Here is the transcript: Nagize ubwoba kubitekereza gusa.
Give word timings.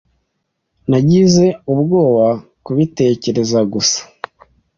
Nagize 0.89 1.45
ubwoba 1.71 2.27
kubitekereza 2.65 3.59
gusa. 3.73 4.01